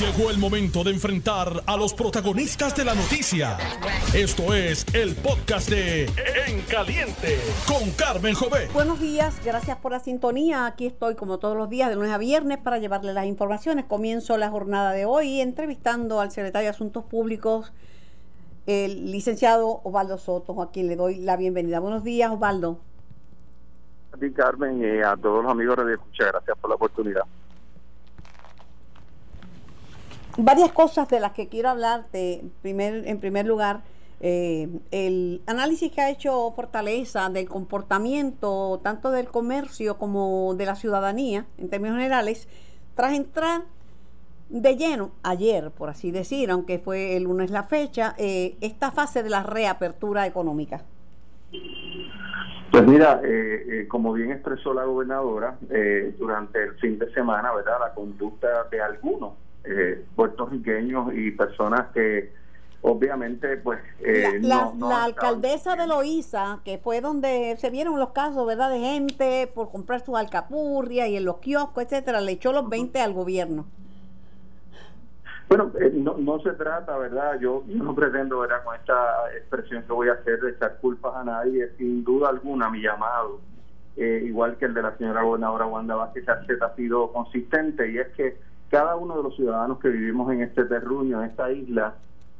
[0.00, 3.56] Llegó el momento de enfrentar a los protagonistas de la noticia.
[4.14, 8.68] Esto es el podcast de En Caliente con Carmen Jové.
[8.74, 10.66] Buenos días, gracias por la sintonía.
[10.66, 13.86] Aquí estoy como todos los días de lunes a viernes para llevarle las informaciones.
[13.86, 17.72] Comienzo la jornada de hoy entrevistando al secretario de Asuntos Públicos,
[18.66, 21.80] el licenciado Osvaldo Soto, a quien le doy la bienvenida.
[21.80, 22.80] Buenos días, Osvaldo.
[24.12, 27.22] A ti, Carmen, y a todos los amigos de Escucha, gracias por la oportunidad.
[30.36, 32.42] Varias cosas de las que quiero hablarte.
[32.62, 33.82] Primer, en primer lugar,
[34.20, 40.74] eh, el análisis que ha hecho Fortaleza del comportamiento tanto del comercio como de la
[40.74, 42.48] ciudadanía, en términos generales,
[42.94, 43.62] tras entrar
[44.48, 49.22] de lleno ayer, por así decir, aunque fue el lunes la fecha, eh, esta fase
[49.22, 50.82] de la reapertura económica.
[52.70, 55.56] Pues mira, eh, como bien expresó la gobernadora,
[56.18, 57.78] durante el fin de semana, ¿verdad?
[57.80, 59.32] La conducta de algunos
[59.68, 62.32] eh, puertorriqueños y personas que
[62.82, 64.70] obviamente pues eh, la,
[65.02, 70.04] alcaldesa de Loíza que fue donde se vieron los casos verdad de gente por comprar
[70.04, 73.66] sus alcapurrias y en los kioscos etcétera le echó los 20 al gobierno.
[75.48, 79.92] Bueno eh, no, no se trata verdad yo, no pretendo verdad con esta expresión que
[79.92, 83.40] voy a hacer de echar culpas a nadie sin duda alguna mi llamado.
[83.96, 88.36] Igual que el de la señora gobernadora Wanda Vázquez ha sido consistente y es que
[88.68, 91.94] cada uno de los ciudadanos que vivimos en este terruño, en esta isla,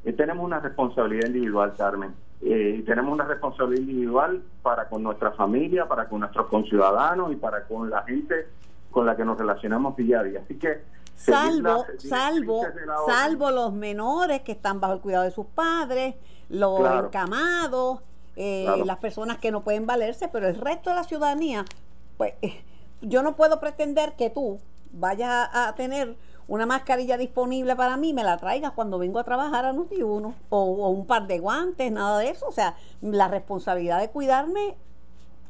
[0.05, 2.14] eh, tenemos una responsabilidad individual, Carmen.
[2.42, 7.64] Eh, tenemos una responsabilidad individual para con nuestra familia, para con nuestros conciudadanos y para
[7.64, 8.47] con la gente
[8.91, 10.41] con la que nos relacionamos día a día.
[10.44, 10.82] Así que
[11.16, 12.62] salvo, salvo,
[13.06, 16.14] salvo los menores que están bajo el cuidado de sus padres,
[16.48, 18.00] los encamados,
[18.36, 21.64] eh, las personas que no pueden valerse, pero el resto de la ciudadanía,
[22.16, 22.34] pues
[23.00, 24.60] yo no puedo pretender que tú
[24.92, 26.17] vayas a, tener
[26.48, 30.34] una mascarilla disponible para mí, me la traigas cuando vengo a trabajar a Noti Uno,
[30.48, 32.47] o, un par de guantes, nada de eso.
[32.47, 34.77] O sea, la responsabilidad de cuidarme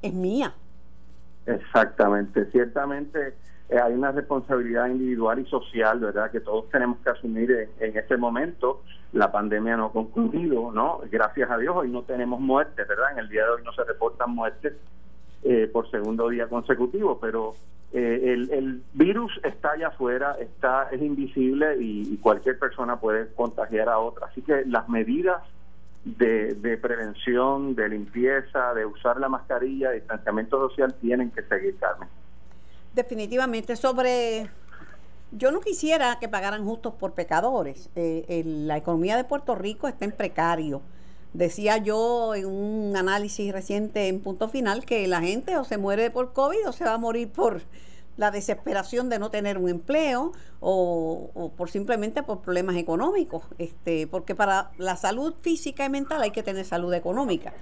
[0.02, 0.54] es mía.
[1.46, 3.34] Exactamente, ciertamente
[3.68, 7.96] eh, hay una responsabilidad individual y social, ¿verdad?, que todos tenemos que asumir en, en,
[7.96, 8.82] este momento.
[9.12, 11.00] La pandemia no ha concluido, ¿no?
[11.10, 13.12] Gracias a Dios, hoy no tenemos muertes, ¿verdad?
[13.12, 14.74] En el día de hoy no se reportan muertes
[15.48, 17.54] eh, por segundo día consecutivo, pero
[17.98, 23.98] eh, el, virus está allá afuera, está es invisible y, cualquier persona puede contagiar a
[23.98, 24.26] otra.
[24.26, 25.42] Así que las medidas
[26.04, 32.06] de, prevención, de limpieza, de usar la mascarilla, de distanciamiento social tienen que seguir, Carmen.
[32.94, 34.50] Definitivamente, sobre...
[35.32, 37.88] Yo no quisiera que pagaran justos por pecadores.
[37.96, 40.82] Eh, la economía de Puerto Rico está en precario.
[41.32, 46.10] Decía yo en un análisis reciente en punto final que la gente o se muere
[46.10, 47.62] por COVID o se va a morir por
[48.16, 54.34] la desesperación de no tener un empleo o, por simplemente por problemas económicos, este, porque
[54.34, 57.52] para la salud física y mental hay que tener salud económica.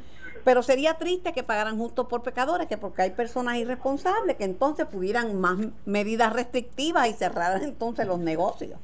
[0.44, 4.86] Pero sería triste que pagaran justo por pecadores, que porque hay personas irresponsables que entonces
[4.86, 8.78] pudieran más medidas restrictivas y cerrar entonces los negocios.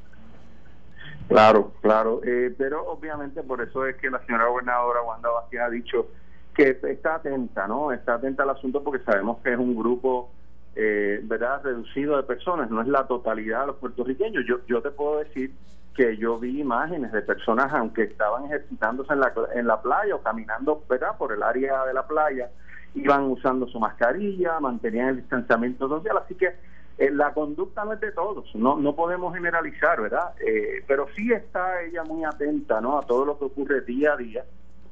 [1.30, 5.70] Claro, claro, eh, pero obviamente por eso es que la señora gobernadora Wanda Vázquez ha
[5.70, 6.08] dicho
[6.52, 7.92] que está atenta, ¿no?
[7.92, 10.32] Está atenta al asunto porque sabemos que es un grupo,
[10.74, 14.44] eh, ¿verdad?, reducido de personas, no es la totalidad de los puertorriqueños.
[14.44, 15.52] Yo, yo te puedo decir
[15.94, 20.22] que yo vi imágenes de personas, aunque estaban ejercitándose en la, en la playa o
[20.22, 22.50] caminando, ¿verdad?, por el área de la playa,
[22.96, 26.56] iban usando su mascarilla, mantenían el distanciamiento social, así que
[27.00, 30.34] eh, la conducta no es de todos, no, no podemos generalizar, ¿verdad?
[30.46, 32.98] Eh, pero sí está ella muy atenta ¿no?
[32.98, 34.44] a todo lo que ocurre día a día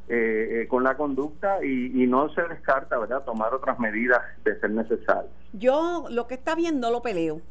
[0.09, 5.29] eh, con la conducta y, no se descarta, ¿verdad?, tomar otras medidas de ser necesario.
[5.53, 7.43] Yo lo que está bien no lo peleo,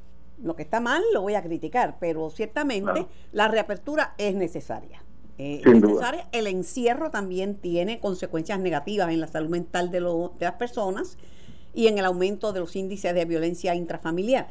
[0.41, 5.03] lo que está mal lo voy a criticar, pero ciertamente la reapertura es necesaria.
[5.37, 6.29] es necesaria.
[6.31, 11.19] El encierro también tiene consecuencias negativas en la salud mental de, lo, de las personas
[11.77, 14.47] y en el aumento de los índices de violencia intrafamiliar.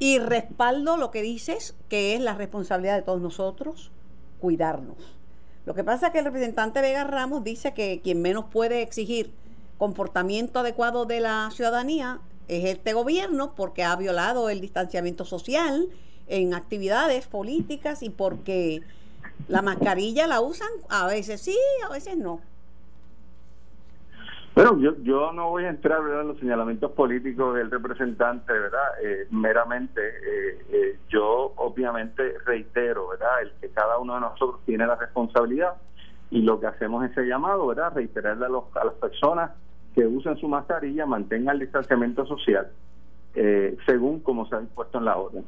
[0.00, 3.92] Y respaldo lo que dices, que es la responsabilidad de todos nosotros,
[4.40, 4.96] cuidarnos.
[5.64, 9.30] Lo que pasa es que el representante Vega Ramos dice que quien menos puede exigir
[9.78, 15.88] comportamiento adecuado de la ciudadanía es este gobierno porque ha violado el distanciamiento social
[16.26, 18.82] en actividades políticas y porque
[19.46, 22.40] la mascarilla la usan a veces sí, a veces no.
[24.54, 29.02] Bueno, yo, yo no voy a entrar en los señalamientos políticos del representante, ¿verdad?
[29.02, 33.42] Eh, meramente, eh, eh, yo obviamente reitero, ¿verdad?
[33.42, 35.74] El que cada uno de nosotros tiene la responsabilidad
[36.30, 37.94] y lo que hacemos es ese llamado, ¿verdad?
[37.96, 39.50] Reiterarle a, los, a las personas
[39.92, 42.68] que usen su mascarilla, mantengan el distanciamiento social,
[43.86, 45.44] según como se ha dispuesto en la orden.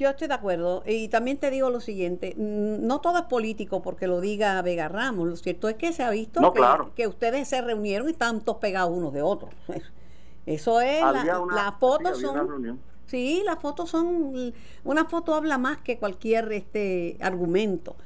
[0.00, 0.82] Yo estoy de acuerdo.
[0.86, 4.88] Y también te digo lo siguiente, mm, no todo es político porque lo diga Vega
[4.88, 5.28] Ramos.
[5.28, 6.54] Lo cierto es que se ha visto
[6.96, 9.52] que, ustedes se reunieron y están todos pegados unos de otros.
[10.46, 12.80] Eso es, las fotos son...
[13.04, 14.54] Sí, las fotos son,
[14.84, 17.96] una foto habla más que cualquier este argumento.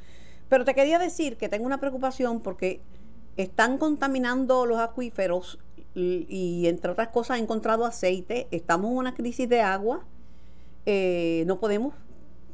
[0.48, 2.80] Pero te quería decir que tengo una preocupación porque
[3.36, 5.60] están contaminando los acuíferos
[5.94, 10.04] y, entre otras cosas ha encontrado aceite, estamos en una crisis de agua,
[10.86, 11.94] eh, no podemos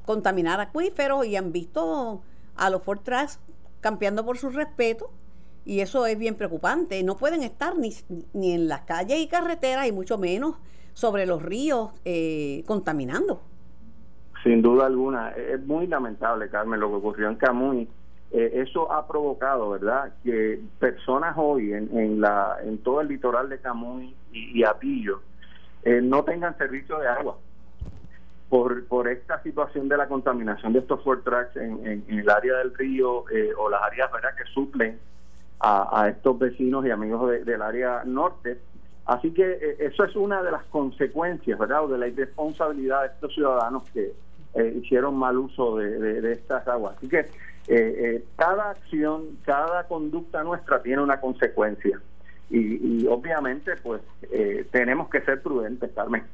[0.04, 2.22] contaminar acuíferos y han visto
[2.56, 3.40] a los Fortras
[3.80, 5.10] campeando por su respeto
[5.64, 7.02] y eso es bien preocupante.
[7.02, 7.92] No pueden estar ni,
[8.32, 10.56] ni en las calles y carreteras y mucho menos
[10.94, 13.42] sobre los ríos eh, contaminando.
[14.42, 17.88] Sin duda alguna, es muy lamentable, Carmen, lo que ocurrió en Camuy
[18.32, 23.48] eh, eso ha provocado, ¿verdad?, que personas hoy en, en, la, en todo el litoral
[23.48, 25.20] de Camuy y, Apillo
[25.82, 27.38] eh, no tengan servicio de agua
[28.50, 32.74] por, por esta situación de la contaminación de estos Ford Tracks en, el área del
[32.74, 34.98] río eh, o las áreas, ¿verdad?, que suplen
[35.60, 38.58] a, estos vecinos y amigos del área norte.
[39.06, 43.34] Así que eso es una de las consecuencias, ¿verdad?, o de la irresponsabilidad de estos
[43.34, 44.12] ciudadanos que
[44.74, 46.96] hicieron mal uso de, de estas aguas.
[46.96, 47.26] Así que
[47.70, 52.00] eh, eh, cada acción, cada conducta nuestra tiene una consecuencia.
[52.52, 56.24] Y, obviamente, pues, eh, tenemos que ser prudentes, Carmen.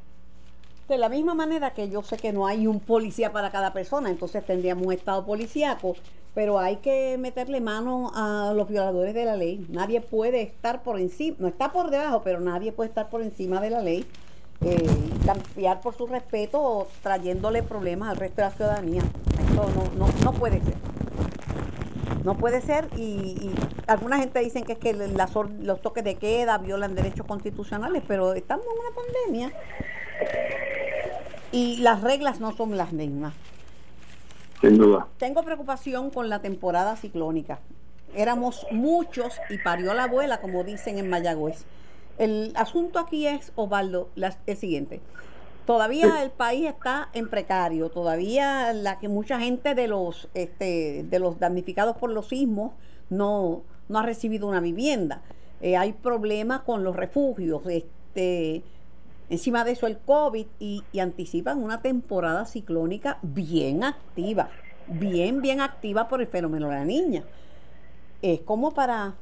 [0.89, 4.09] De la misma manera que yo sé que no hay un policía para cada persona,
[4.09, 5.97] entonces tendríamos un estado policíaco,
[6.33, 9.67] pero hay que meterle mano a los violadores de la ley.
[9.69, 13.61] Nadie puede estar por encima, no está por debajo, pero nadie puede estar por encima
[13.61, 14.07] de la ley,
[14.61, 14.87] eh,
[15.25, 19.03] cambiar por su respeto o trayéndole problemas al resto de la ciudadanía.
[19.51, 19.67] Eso
[19.99, 20.77] no, no, no puede ser.
[22.23, 23.51] No puede ser y,
[23.89, 28.67] alguna gente dicen que es que los toques de queda violan derechos constitucionales, pero estamos
[28.67, 29.53] en una pandemia
[31.53, 33.35] y las reglas no son las mismas.
[34.61, 35.07] Sin duda.
[35.19, 37.61] Tengo preocupación con la temporada ciclónica.
[38.15, 41.65] Éramos muchos y parió la abuela, como dicen en Mayagüez.
[42.19, 44.09] El asunto aquí es, Osvaldo,
[44.47, 45.01] el siguiente.
[45.67, 51.19] Todavía el país está en precario, todavía la que mucha gente de los este, de
[51.19, 52.73] los damnificados por los sismos
[53.11, 55.23] no, no ha recibido una vivienda.
[55.61, 58.63] Eh, hay problemas con los refugios, este,
[59.31, 64.51] encima de eso el COVID y, y anticipan una temporada ciclónica bien activa,
[64.87, 67.25] bien, bien activa por el fenómeno de la niña.
[68.23, 69.15] Es como para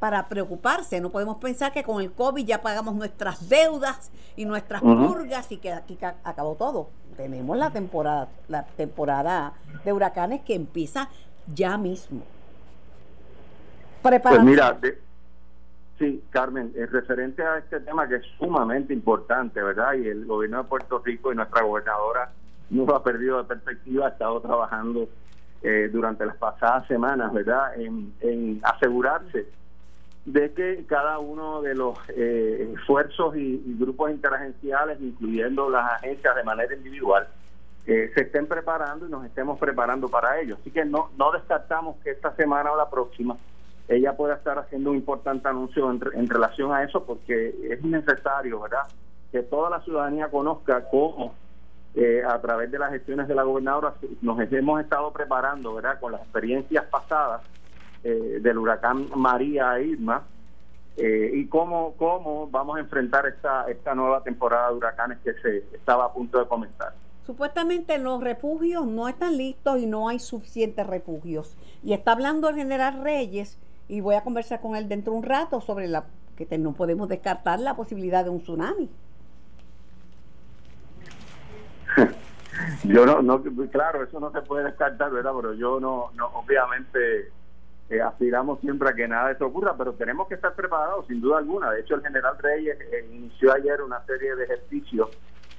[0.00, 1.00] para preocuparse.
[1.00, 5.58] No podemos pensar que con el COVID ya pagamos nuestras deudas y nuestras purgas y
[5.58, 6.88] que aquí acabó todo.
[7.16, 9.52] Tenemos la temporada, la temporada
[9.84, 11.10] de huracanes que empieza
[11.54, 12.22] ya mismo.
[14.02, 14.80] Pues mira,
[16.00, 19.94] sí, Carmen, es referente a este tema que es sumamente importante, ¿verdad?
[19.94, 22.32] Y el gobierno de Puerto Rico y nuestra gobernadora
[22.70, 25.08] no lo ha perdido de perspectiva, ha estado trabajando
[25.62, 27.78] eh, durante las pasadas semanas, ¿verdad?
[27.78, 29.46] En, en asegurarse
[30.24, 36.44] de que cada uno de los eh, esfuerzos y, grupos interagenciales, incluyendo las agencias de
[36.44, 37.28] manera individual,
[37.86, 40.56] eh, se estén preparando y nos estemos preparando para ello.
[40.58, 43.36] Así que no, no descartamos que esta semana o la próxima
[43.90, 48.86] ella pueda estar haciendo un importante anuncio en, relación a eso, porque es necesario, ¿verdad?,
[49.32, 51.34] que toda la ciudadanía conozca cómo
[51.96, 56.12] eh, a través de las gestiones de la gobernadora nos hemos estado preparando, ¿verdad?, con
[56.12, 57.42] las experiencias pasadas
[58.04, 60.22] eh, del huracán María e Irma
[60.96, 65.58] eh, y cómo, cómo vamos a enfrentar esta, esta nueva temporada de huracanes que se
[65.74, 66.92] estaba a punto de comenzar.
[67.26, 71.56] Supuestamente los refugios no están listos y no hay suficientes refugios.
[71.82, 73.58] Y está hablando el general Reyes
[73.90, 76.04] y voy a conversar con él dentro de un rato sobre la
[76.36, 78.88] que no podemos descartar la posibilidad de un tsunami.
[82.84, 85.32] yo no, no, claro, eso no se puede descartar, ¿verdad?
[85.36, 87.32] Pero yo no, no obviamente
[87.98, 91.38] aspiramos siempre a que nada de eso ocurra, pero tenemos que estar preparados sin duda
[91.38, 91.72] alguna.
[91.72, 95.10] De hecho, el general Reyes eh, inició ayer una serie de ejercicios,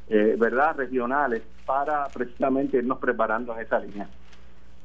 [0.07, 4.07] eh, ¿verdad?, regionales para precisamente irnos preparando en esa línea.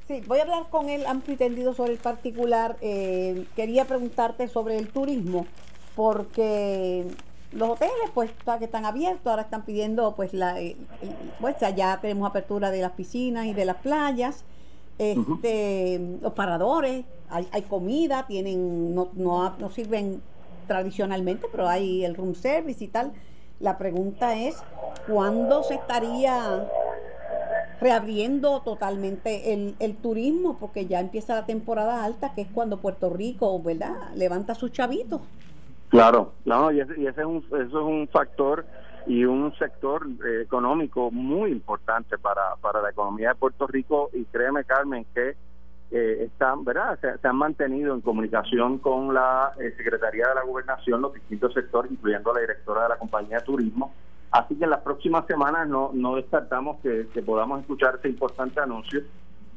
[0.06, 2.76] Sí, voy a hablar con él amplio y tendido sobre el particular.
[2.80, 5.46] Eh, quería preguntarte sobre el turismo,
[5.94, 7.06] porque
[7.52, 10.56] los hoteles pues que están abiertos, ahora están pidiendo pues la
[11.40, 14.44] pues ya tenemos apertura de las piscinas y de las playas
[14.98, 20.22] este, los paradores, hay, hay comida, tienen, no, no, no sirven
[20.66, 23.12] tradicionalmente, pero hay el room service y tal.
[23.60, 24.56] La pregunta es,
[25.06, 26.66] ¿cuándo se estaría
[27.80, 30.58] reabriendo totalmente el, el, turismo?
[30.58, 35.20] Porque ya empieza la temporada alta, que es cuando Puerto Rico, ¿verdad?, levanta sus chavitos.
[35.88, 38.66] Claro, no, y ese, y ese es un, eso es un factor
[39.06, 44.24] y un sector eh, económico muy importante para, para la economía de Puerto Rico y
[44.24, 45.36] créeme Carmen que
[45.92, 46.98] eh, están, ¿verdad?
[47.00, 51.92] Se, han mantenido en comunicación con la eh, Secretaría de la Gobernación, los distintos sectores,
[51.92, 53.94] incluyendo la directora de la compañía de turismo.
[54.36, 59.00] Así que en las próximas semanas no, no descartamos que, podamos escuchar ese importante anuncio.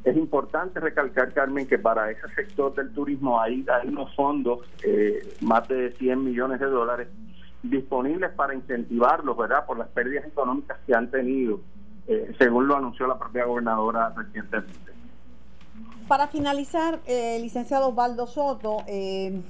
[0.05, 5.35] Es importante recalcar, Carmen, que para ese sector del turismo hay, hay unos fondos, eh,
[5.41, 7.09] más de 100 millones de dólares,
[7.61, 11.59] disponibles para incentivarlos, ¿verdad?, por las pérdidas económicas que han tenido,
[12.37, 14.93] según lo anunció la propia gobernadora recientemente.
[16.07, 19.41] Para finalizar, eh, licenciado Osvaldo Soto, eh,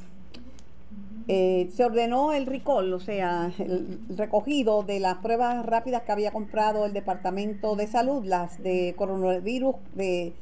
[1.31, 6.31] eh, se ordenó el recall, o sea, el recogido de las pruebas rápidas que había
[6.31, 10.33] comprado el Departamento de Salud, las de coronavirus de,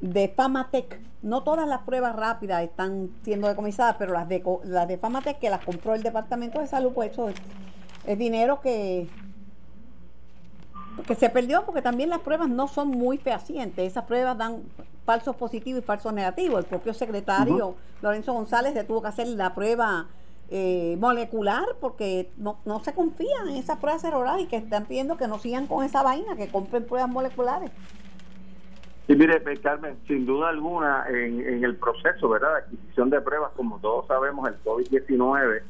[0.00, 0.98] de Famatec.
[1.22, 5.50] No todas las pruebas rápidas están siendo decomisadas, pero las de, las de Famatec que
[5.50, 7.28] las compró el Departamento de Salud, pues eso
[8.04, 9.06] es dinero que,
[11.06, 13.86] que se perdió porque también las pruebas no son muy fehacientes.
[13.86, 14.64] Esas pruebas dan
[15.06, 16.58] falsos positivos y falsos negativos.
[16.58, 20.08] El propio secretario Lorenzo González le tuvo que hacer la prueba
[20.50, 25.16] eh, molecular porque no, no se confían en esas pruebas serológicas y que están pidiendo
[25.16, 27.70] que no sigan con esa vaina, que compren pruebas moleculares.
[29.06, 33.20] Sí, mire, pues, Carmen, sin duda alguna, en, en el proceso, ¿verdad?, de adquisición de
[33.20, 35.62] pruebas, como todos sabemos, el COVID-19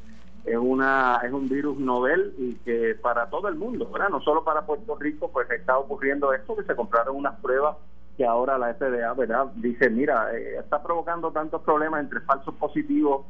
[0.45, 4.09] es una es un virus novel y que para todo el mundo, ¿verdad?
[4.09, 7.77] No solo para Puerto Rico, pues está ocurriendo esto que se compraron unas pruebas
[8.15, 9.47] que ahora la FDA, ¿verdad?
[9.55, 13.25] Dice, mira, eh, está provocando tantos problemas entre falsos positivos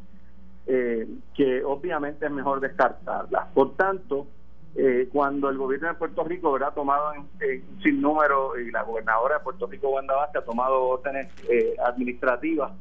[0.68, 3.48] eh, que obviamente es mejor descartarlas.
[3.54, 4.28] Por tanto,
[4.76, 9.38] eh, cuando el gobierno de Puerto Rico ha tomado en, sin número y la gobernadora
[9.38, 11.28] de Puerto Rico, Wanda Vázquez, ha tomado órdenes
[11.86, 12.72] administrativas,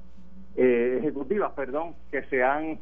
[0.56, 2.78] ejecutivas, perdón, que se han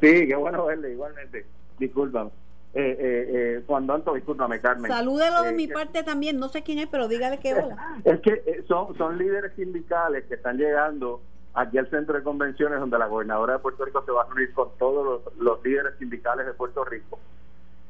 [0.00, 1.46] Sí, qué bueno verle, igualmente.
[1.78, 2.30] Discúlpame.
[2.74, 4.90] Eh, eh, eh, Juan Danto, discúlpame, Carmen.
[4.90, 7.76] Salúdelo de mi parte también, no sé quién es, pero dígale que hola.
[8.04, 11.22] Es que son, son líderes sindicales que están llegando
[11.56, 14.52] aquí al centro de convenciones donde la gobernadora de Puerto Rico se va a reunir
[14.52, 17.18] con todos los, líderes sindicales de Puerto Rico.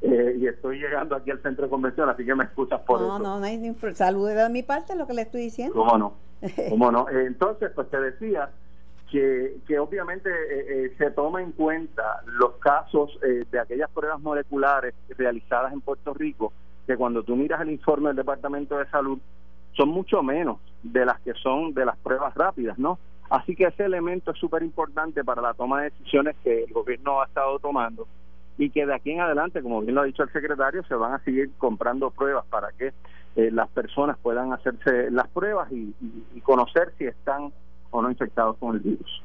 [0.01, 3.07] y estoy llegando aquí al centro de convenciones, así que me escuchas por eso.
[3.07, 5.75] No, no, no hay Salúdelo de mi parte, lo que le estoy diciendo.
[5.75, 6.15] ¿Cómo no?
[6.71, 7.09] ¿Cómo no?
[7.09, 8.51] Entonces, pues te decía
[9.11, 14.21] que, que obviamente eh, eh, se toma en cuenta los casos eh, de aquellas pruebas
[14.21, 16.53] moleculares realizadas en Puerto Rico,
[16.87, 19.19] que cuando tú miras el informe del Departamento de Salud,
[19.77, 22.99] son mucho menos de las que son de las pruebas rápidas, ¿no?
[23.29, 27.21] Así que ese elemento es súper importante para la toma de decisiones que el gobierno
[27.21, 28.07] ha estado tomando
[28.59, 31.13] y que de aquí en adelante, como bien lo ha dicho el secretario, se van
[31.13, 32.93] a seguir comprando pruebas para que
[33.35, 37.53] las personas puedan hacerse las pruebas y conocer si están
[37.91, 39.23] o no infectados con el virus.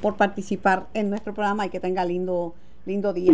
[0.00, 2.54] Por participar en nuestro programa y que tenga lindo,
[2.86, 3.32] lindo día.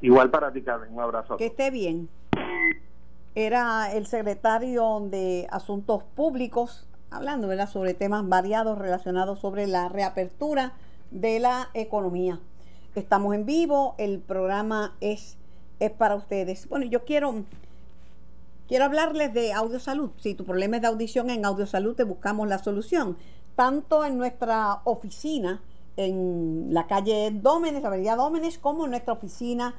[0.00, 0.92] Igual para ti, Carmen.
[0.92, 1.36] Un abrazo.
[1.36, 2.08] Que esté bien.
[3.36, 10.72] Era el secretario de Asuntos Públicos hablando sobre temas variados relacionados sobre la reapertura
[11.12, 12.40] de la economía.
[12.96, 15.36] Estamos en vivo, el programa es,
[15.78, 16.68] es para ustedes.
[16.68, 17.44] Bueno, yo quiero
[18.66, 20.10] Quiero hablarles de Audio Salud.
[20.18, 23.16] Si tu problema es de audición, en Audio Salud te buscamos la solución.
[23.56, 25.60] Tanto en nuestra oficina
[25.96, 29.74] en la calle Dómenes, Avenida Dómenes, como en nuestra oficina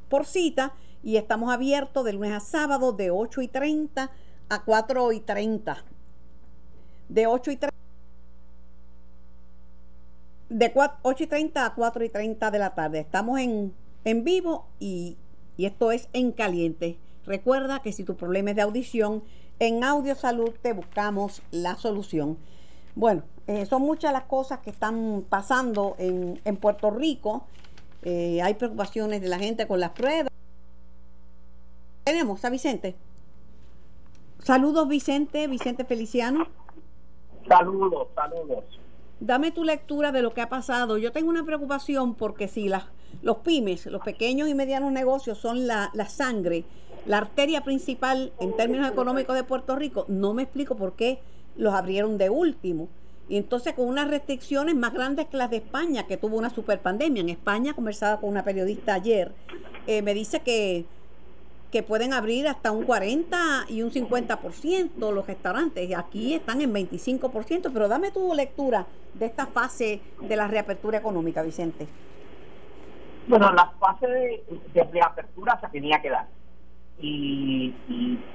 [0.10, 4.12] por cita y estamos abiertos de lunes a sábado de 8 y 30
[4.50, 5.84] a 4 y 30.
[7.10, 7.78] De 8 y 30.
[10.50, 13.00] De 8 y 30 a 4 y 30 de la tarde.
[13.00, 13.74] Estamos en
[14.24, 15.18] vivo y,
[15.58, 16.98] y esto es en caliente.
[17.26, 19.24] Recuerda que si tu problema es de audición,
[19.60, 22.38] en Audio Salud te buscamos la solución.
[22.96, 27.46] Bueno, eh, son muchas las cosas que están pasando en, en Puerto Rico.
[28.04, 30.32] Eh, hay preocupaciones de la gente con las pruebas.
[32.04, 32.96] Tenemos a Vicente.
[34.40, 36.48] Saludos Vicente, Vicente Feliciano.
[37.48, 38.64] Saludos, saludos.
[39.20, 40.98] Dame tu lectura de lo que ha pasado.
[40.98, 42.86] Yo tengo una preocupación porque si las
[43.22, 46.64] los pymes, los pequeños y medianos negocios son la, la sangre,
[47.06, 50.06] la arteria principal en términos económicos de Puerto Rico.
[50.08, 51.20] No me explico por qué
[51.56, 52.90] los abrieron de último.
[53.30, 56.80] Y entonces con unas restricciones más grandes que las de España, que tuvo una super
[56.82, 57.22] pandemia.
[57.22, 59.34] En España, conversaba con una periodista ayer,
[59.86, 60.86] eh, me dice que,
[61.72, 65.94] que pueden abrir hasta un 40 y un 50% los restaurantes.
[65.96, 71.42] Aquí están en 25%, pero dame tu lectura de esta fase de la reapertura económica,
[71.42, 71.88] Vicente.
[73.28, 76.28] Bueno, la fase de, reapertura se tenía que dar.
[77.00, 77.74] Y,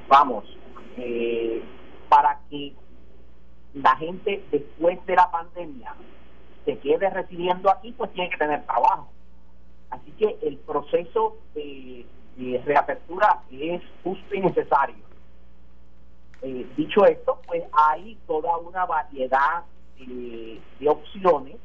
[0.06, 0.44] vamos,
[0.98, 1.62] eh,
[2.08, 2.74] para que
[3.74, 5.94] la gente después de la pandemia
[6.66, 9.08] se quede residiendo aquí, pues tiene que tener trabajo.
[9.90, 12.06] Así que el proceso de,
[12.64, 15.04] reapertura es justo y necesario.
[16.42, 19.64] Eh, dicho esto, pues hay toda una variedad
[19.98, 21.56] de, opciones.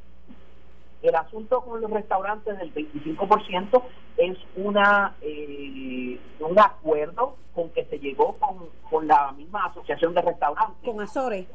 [1.01, 3.83] El asunto con los restaurantes del 25%
[4.17, 10.21] es una eh, un acuerdo con que se llegó con, con la misma asociación de
[10.21, 10.83] restaurantes.
[10.83, 11.45] Con Azores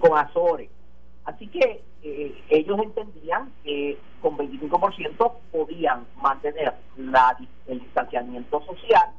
[0.00, 0.68] con Azores.
[1.24, 7.36] Así que eh, ellos entendían que con 25% podían mantener la,
[7.68, 9.10] el distanciamiento social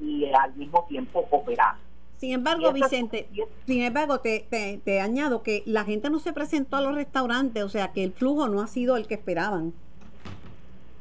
[0.00, 1.74] y al mismo tiempo operar.
[2.18, 3.28] Sin embargo, Vicente,
[3.66, 4.46] sin embargo, te,
[4.84, 8.12] te, añado que la gente no se presentó a los restaurantes, o sea que el
[8.12, 9.74] flujo no ha sido el que esperaban.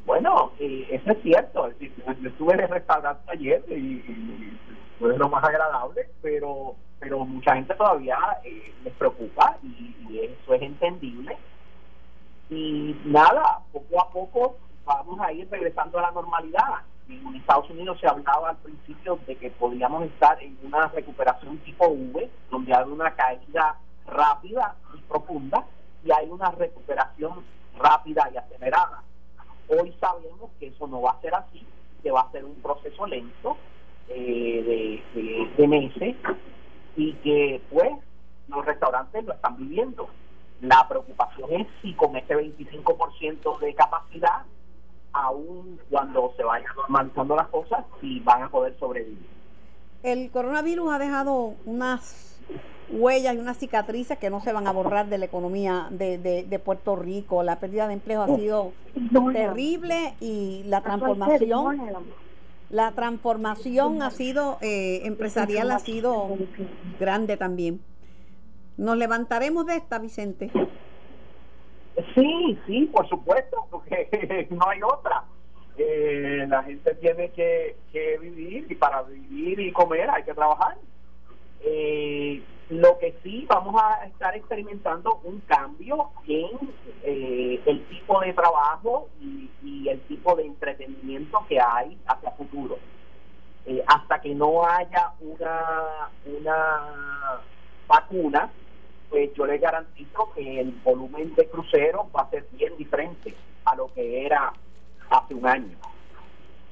[0.05, 1.69] Bueno, eso es cierto.
[1.79, 4.03] Yo estuve en el restaurante ayer y
[5.00, 10.62] fue lo más agradable, pero pero mucha gente todavía eh, les preocupa y, eso es
[10.62, 11.38] entendible.
[12.50, 16.81] Y nada, poco a poco vamos a ir regresando a la normalidad.
[17.07, 21.88] En Estados Unidos se hablaba al principio de que podíamos estar en una recuperación tipo
[21.88, 25.65] V, donde hay una caída rápida y profunda,
[26.03, 27.43] y hay una recuperación
[27.77, 29.03] rápida y acelerada.
[29.67, 31.65] Hoy sabemos que eso no va a ser así,
[32.01, 33.57] que va a ser un proceso lento
[34.09, 36.15] eh, de, de meses
[36.95, 37.91] y que pues
[38.47, 40.09] los restaurantes lo están viviendo.
[40.61, 44.44] La preocupación es si con ese 25% de capacidad,
[45.15, 49.25] aún cuando se vayan normalizando las cosas, si van a poder sobrevivir.
[50.03, 52.39] El coronavirus ha dejado unas
[52.91, 56.59] huellas y unas cicatrices que no se van a borrar de la economía de, de,
[56.59, 57.41] Puerto Rico.
[57.41, 58.73] La pérdida de empleo ha sido
[59.33, 61.79] terrible y la transformación
[62.69, 66.35] la transformación ha sido eh, empresarial, ha sido
[66.99, 67.79] grande también.
[68.77, 70.51] ¿Nos levantaremos de esta, Vicente?
[72.15, 75.25] Sí, sí, por supuesto, porque no hay otra.
[75.77, 77.75] Eh, la gente tiene que,
[78.21, 80.77] vivir y para vivir y comer hay que trabajar.
[81.61, 86.69] Eh, lo que sí vamos a estar experimentando un cambio en
[87.03, 89.49] eh, el tipo de trabajo y,
[89.87, 92.79] el tipo de entretenimiento que hay hacia futuro.
[93.67, 97.41] Eh, hasta que no haya una, una
[97.87, 98.49] vacuna,
[99.09, 103.33] pues yo les garantizo que el volumen de cruceros va a ser bien diferente
[103.65, 104.53] a lo que era
[105.09, 105.77] hace un año.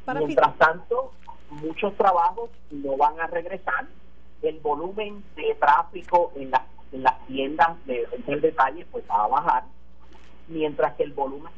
[0.08, 1.12] Mientras tanto,
[1.50, 3.88] muchos trabajos no van a regresar
[4.42, 6.52] el volumen de tráfico en,
[6.92, 9.64] en las tiendas de el detalle pues va a bajar,
[10.48, 11.52] mientras que el volumen,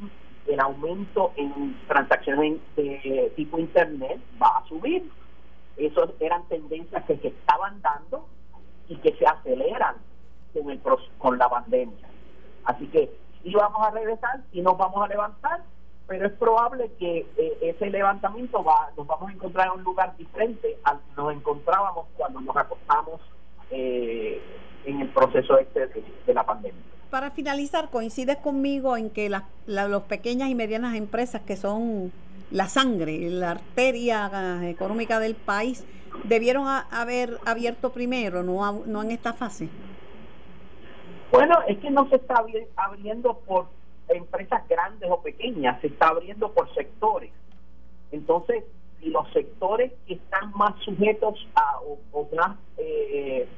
[0.46, 5.10] el aumento en transacciones de tipo internet va a subir.
[5.76, 8.26] Esas eran tendencias que se estaban dando
[8.88, 9.96] y que se aceleran
[10.62, 10.80] con, el,
[11.18, 12.06] con la pandemia.
[12.64, 13.10] Así que
[13.42, 15.62] si vamos a regresar, y nos vamos a levantar,
[16.06, 20.16] pero es probable que eh, ese levantamiento va, nos vamos a encontrar en un lugar
[20.16, 23.20] diferente al que nos encontrábamos cuando nos acostamos
[23.70, 24.40] eh,
[24.84, 25.86] en el proceso este
[26.26, 26.80] de, la pandemia.
[27.10, 32.12] Para finalizar, coincides conmigo en que las la, pequeñas y medianas empresas que son
[32.50, 34.30] la sangre, la arteria
[34.62, 35.84] eh, económica del país,
[36.24, 39.68] debieron haber abierto primero, no, no en esta fase.
[41.30, 42.44] Bueno, es que no se está
[42.76, 43.66] abriendo por
[44.08, 47.32] empresas grandes o pequeñas, se está abriendo por sectores.
[48.12, 48.64] Entonces,
[49.00, 51.80] si los sectores que están más sujetos a
[52.12, 53.48] o, más eh,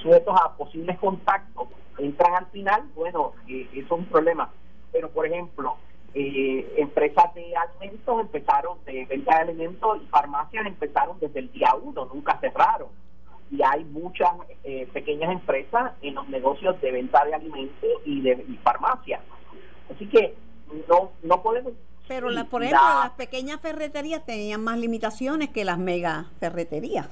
[0.00, 1.68] sujetos a posibles contactos
[1.98, 4.50] entran al final, bueno, eh, eso es un problema.
[4.92, 5.76] Pero, por ejemplo,
[6.14, 11.74] eh, empresas de alimentos empezaron, de venta de alimentos y farmacias empezaron desde el día
[11.74, 12.88] uno, nunca cerraron.
[13.50, 14.30] Y hay muchas
[14.92, 19.20] pequeñas empresas en los negocios de venta de alimentos y de y farmacias.
[19.94, 20.34] Así que
[20.88, 21.72] no, no podemos...
[22.08, 27.08] Pero, la, por ejemplo, las pequeñas ferreterías tenían más limitaciones que las mega ferreterías.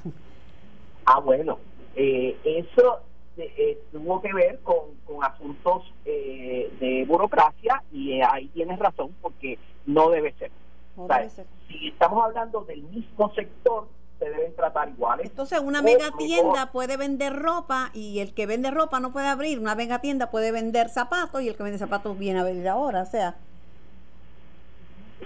[1.07, 1.59] Ah, bueno,
[1.97, 3.01] eh, eso
[3.37, 10.11] eh, tuvo que ver con, asuntos eh, de burocracia y ahí tienes razón porque no
[10.11, 10.51] debe ser.
[11.69, 13.89] Si estamos hablando del mismo sector,
[14.19, 15.27] se deben tratar iguales.
[15.27, 19.59] Entonces, una mega tienda puede vender ropa y el que vende ropa no puede abrir.
[19.59, 23.03] Una mega tienda puede vender zapatos y el que vende zapatos viene a abrir ahora.
[23.03, 23.37] O sea,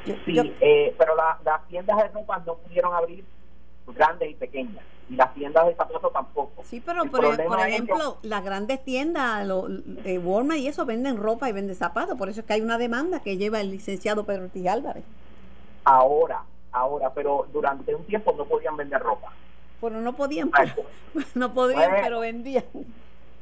[0.05, 3.25] sí, eh, pero las tiendas de ropa no pudieron abrir
[3.87, 6.63] grandes y pequeñas y las tiendas de zapatos tampoco.
[6.65, 9.67] Sí, pero por, ejemplo, las grandes tiendas, lo,
[10.05, 12.79] eh, Walmart y eso venden ropa y venden zapatos, por eso es que hay una
[12.79, 15.05] demanda que lleva el licenciado Pedro Ortiz Álvarez.
[15.85, 16.43] Ahora,
[16.79, 19.33] ahora, pero durante un tiempo no podían vender ropa.
[19.81, 20.51] Bueno, no podían,
[21.35, 22.65] no podían, pero vendían.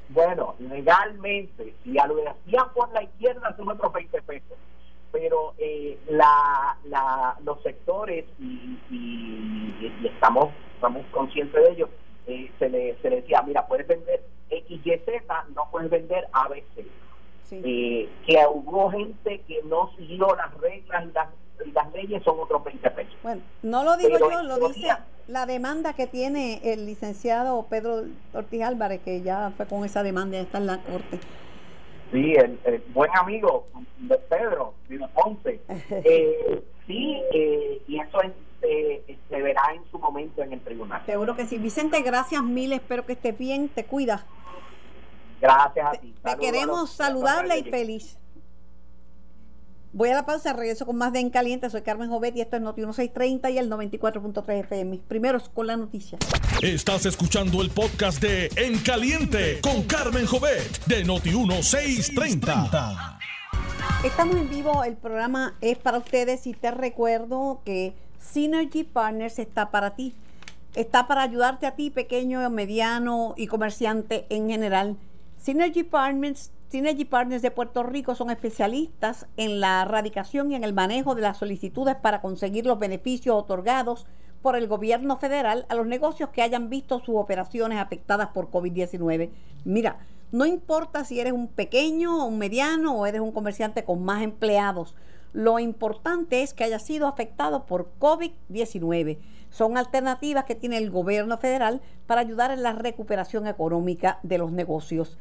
[0.08, 4.56] Bueno, legalmente, si a lo hacían por la izquierda son otros 20 pesos
[5.16, 11.88] pero eh, la, la, los sectores, y, y, estamos, estamos conscientes de ello,
[12.26, 15.22] eh, se, le, se le decía, mira, puedes vender XYZ,
[15.54, 16.84] no puedes vender ABC.
[17.50, 21.28] Eh, que hubo gente que no siguió las reglas y las,
[21.64, 23.16] y las leyes son otros 20 pesos.
[23.22, 24.88] Bueno, no lo digo yo, lo dice
[25.28, 30.36] la demanda que tiene el licenciado Pedro Ortiz Álvarez, que ya fue con esa demanda,
[30.36, 31.18] ya está en la corte.
[32.12, 33.66] Sí, el, buen amigo
[33.98, 35.60] de Pedro, de Ponce.
[36.04, 38.20] Eh, sí, eh, y eso
[38.62, 41.02] eh, se verá en su momento en el tribunal.
[41.04, 41.58] Seguro que sí.
[41.58, 44.24] Vicente, gracias mil, espero que estés bien, te cuidas.
[45.40, 46.14] Gracias a ti.
[46.22, 48.18] Te, queremos saludable y feliz.
[49.92, 51.70] Voy a la pausa, regreso con más de En Caliente.
[51.70, 54.98] Soy Carmen Jovet y esto es Noti 1630 y el 94.3 FM.
[55.08, 56.18] Primero con la noticia.
[56.60, 63.18] Estás escuchando el podcast de En Caliente con Carmen Jovet de Noti 1630.
[64.04, 69.70] Estamos en vivo, el programa es para ustedes y te recuerdo que Synergy Partners está
[69.70, 70.14] para ti.
[70.74, 74.98] Está para ayudarte a ti, pequeño, mediano y comerciante en general.
[75.46, 80.72] Synergy Partners Synergy Partners de Puerto Rico son especialistas en la erradicación y en el
[80.72, 84.06] manejo de las solicitudes para conseguir los beneficios otorgados
[84.42, 89.30] por el gobierno federal a los negocios que hayan visto sus operaciones afectadas por COVID-19.
[89.64, 89.98] Mira,
[90.32, 94.96] no importa si eres un pequeño, un mediano o eres un comerciante con más empleados,
[95.32, 99.18] lo importante es que haya sido afectado por COVID-19.
[99.56, 104.52] Son alternativas que tiene el gobierno federal para ayudar en la recuperación económica de los
[104.52, 105.16] negocios.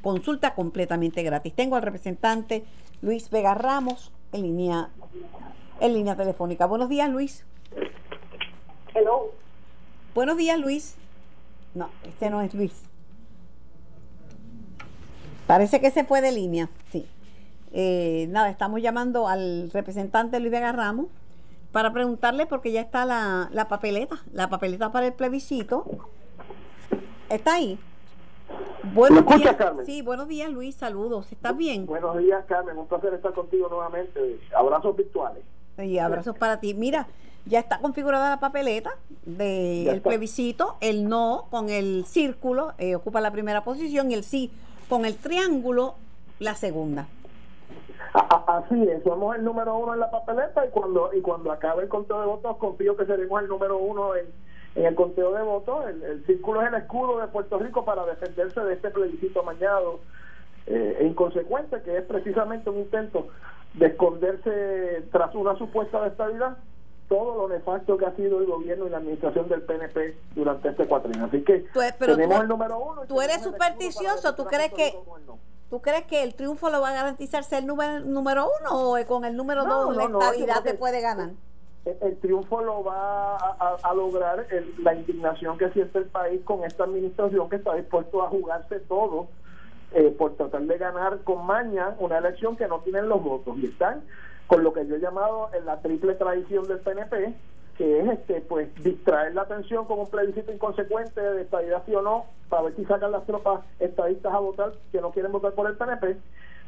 [0.01, 1.53] Consulta completamente gratis.
[1.53, 2.63] Tengo al representante
[3.01, 4.89] Luis Vega Ramos en línea,
[5.81, 6.65] en línea telefónica.
[6.65, 7.45] Buenos días, Luis.
[8.95, 9.33] Hello.
[10.15, 10.95] Buenos días, Luis.
[11.75, 12.83] No, este no es Luis.
[15.45, 17.05] Parece que se fue de línea, sí.
[17.73, 21.07] Eh, nada, estamos llamando al representante Luis Vega Ramos
[21.73, 25.85] para preguntarle porque ya está la, la papeleta, la papeleta para el plebiscito.
[27.29, 27.77] ¿Está ahí?
[28.93, 29.85] Buenos días, Carmen?
[29.85, 30.75] Sí, buenos días, Luis.
[30.75, 31.31] Saludos.
[31.31, 31.85] ¿Estás bien?
[31.85, 32.77] Buenos días, Carmen.
[32.77, 34.39] Un placer estar contigo nuevamente.
[34.55, 35.43] Abrazos virtuales.
[35.77, 36.73] Y abrazos para ti.
[36.73, 37.07] Mira,
[37.45, 38.91] ya está configurada la papeleta
[39.25, 40.77] del plebiscito.
[40.81, 44.51] El no con el círculo eh, ocupa la primera posición y el sí
[44.89, 45.95] con el triángulo
[46.39, 47.07] la segunda.
[48.13, 51.89] Así es, somos el número uno en la papeleta y cuando y cuando acabe el
[51.89, 54.25] conteo de votos confío que seremos el número uno en
[54.77, 58.61] en el conteo de votos, el, círculo es el escudo de Puerto Rico para defenderse
[58.61, 59.99] de este plebiscito amañado
[60.67, 63.27] eh, e inconsecuente, que es precisamente un intento
[63.73, 66.57] de esconderse tras una supuesta estabilidad
[67.09, 70.85] todo lo nefasto que ha sido el gobierno y la administración del PNP durante este
[70.85, 71.25] cuatrienio.
[71.25, 71.65] Así que
[71.97, 73.01] tenemos el número uno.
[73.07, 74.93] Tú eres supersticioso, ¿tú crees que...
[75.69, 79.05] ¿Tú crees que el triunfo lo va a garantizar ser el número, número uno o
[79.05, 81.31] con el número dos la estabilidad te puede ganar?
[81.85, 84.45] El triunfo lo va a, lograr
[84.79, 89.27] la indignación que siente el país con esta administración que está dispuesto a jugarse todo
[89.93, 93.57] eh, por tratar de ganar con maña una elección que no tienen los votos.
[93.57, 94.01] Y están
[94.47, 97.35] con lo que yo he llamado la triple tradición del PNP
[97.77, 102.01] que es este pues distraer la atención con un plebiscito inconsecuente de estadidad sí o
[102.01, 105.67] no para ver si sacan las tropas estadistas a votar que no quieren votar por
[105.67, 106.17] el PNP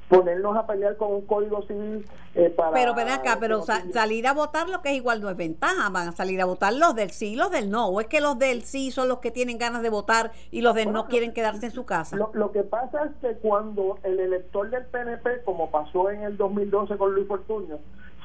[0.09, 2.71] ponernos a pelear con un código civil eh, para...
[2.71, 6.09] Pero ven acá, pero salir a votar lo que es igual no es ventaja, van
[6.09, 8.37] a salir a votar los del sí y los del no, o es que los
[8.37, 11.67] del sí son los que tienen ganas de votar y los del no quieren quedarse
[11.67, 12.17] en su casa.
[12.33, 16.97] Lo, que pasa es que cuando el elector del PNP, como pasó en el 2012
[16.97, 17.77] con Luis Fortuño,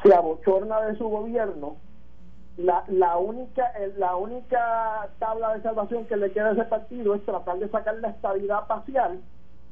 [0.03, 1.77] se abochorna de su gobierno,
[2.57, 3.65] la, la única
[3.97, 7.97] la única tabla de salvación que le queda a ese partido es tratar de sacar
[7.97, 9.21] la estabilidad parcial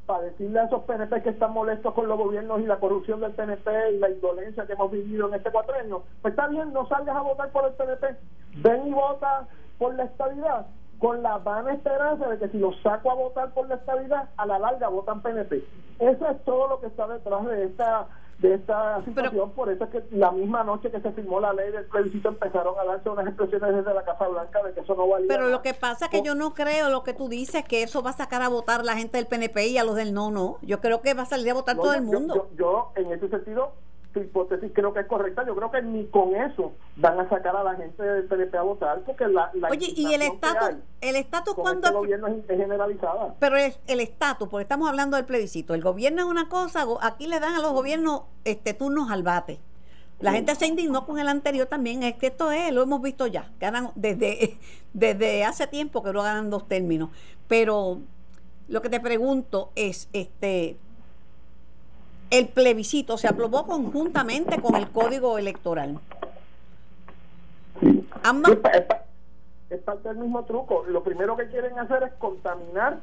[0.06, 3.32] para decirle a esos PNP que están molestos con los gobiernos y la corrupción del
[3.32, 7.16] PNP y la indolencia que hemos vivido en este cuatrenio, pues está bien, no salgas
[7.16, 8.16] a votar por el PNP,
[8.56, 9.46] ven y vota
[9.78, 10.66] por la estabilidad,
[10.98, 14.46] con la vana esperanza de que si los saco a votar por la estabilidad, a
[14.46, 15.62] la larga votan PNP.
[15.98, 18.06] Eso es todo lo que está detrás de esta
[18.38, 21.70] de esta situación, por eso es que la misma noche que se firmó la ley
[21.70, 25.06] del plebiscito empezaron a darse unas expresiones desde la Casa Blanca de que eso no
[25.06, 25.28] valía.
[25.28, 28.02] Pero lo que pasa es que yo no creo lo que tú dices, que eso
[28.02, 30.58] va a sacar a votar la gente del PNP y a los del no, no.
[30.62, 32.48] Yo creo que va a salir a votar todo el mundo.
[32.56, 33.72] yo, en ese sentido,
[34.12, 35.44] tu hipótesis creo que es correcta.
[35.46, 38.62] Yo creo que ni con eso van a sacar a la gente del PNP a
[38.62, 41.88] votar porque la, Oye, y el estatus, el estatus cuando...
[41.88, 43.34] el gobierno es, generalizada.
[43.38, 45.74] Pero es el estatus, porque estamos hablando del plebiscito.
[45.74, 49.60] El gobierno es una cosa, aquí le dan a los gobiernos este turnos al bate.
[50.20, 53.26] La gente se indignó con el anterior también, es que esto es, lo hemos visto
[53.26, 54.56] ya, ganan desde,
[54.92, 57.10] desde hace tiempo que no ganan dos términos.
[57.48, 57.98] Pero
[58.68, 60.76] lo que te pregunto es, este,
[62.32, 66.00] el plebiscito se aprobó conjuntamente con el código electoral.
[69.68, 70.84] Es, parte del mismo truco.
[70.88, 73.00] Lo primero que quieren hacer es contaminar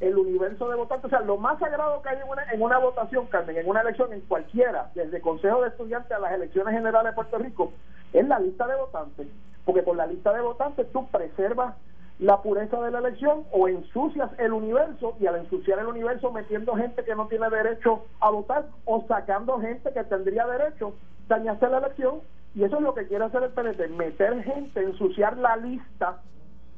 [0.00, 1.04] el universo de votantes.
[1.06, 3.82] O sea, lo más sagrado que hay en una, en una votación, Carmen, en una
[3.82, 7.72] elección, en cualquiera, desde Consejo de Estudiantes a las elecciones generales de Puerto Rico,
[8.12, 9.28] es la lista de votantes.
[9.64, 11.76] Porque con la lista de votantes tú preservas
[12.18, 16.74] la pureza de la elección o ensucias el universo y al ensuciar el universo metiendo
[16.74, 20.94] gente que no tiene derecho a votar o sacando gente que tendría derecho,
[21.28, 22.20] dañaste la elección
[22.54, 26.20] y eso es lo que quiere hacer el PNP, meter gente, ensuciar la lista,